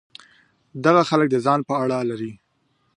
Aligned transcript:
دغه 0.85 1.01
خلک 1.09 1.27
د 1.31 1.35
ځان 1.45 1.59
په 1.69 1.73
اړه 1.83 1.97
لري. 2.09 2.31